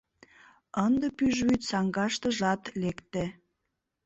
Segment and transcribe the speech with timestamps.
[0.85, 3.23] Ынде пӱжвӱд саҥгаштыжат лекте.